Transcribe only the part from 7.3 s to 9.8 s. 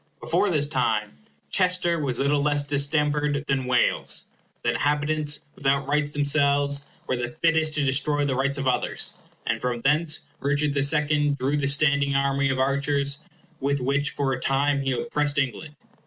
fittest to destroy the rights of others; and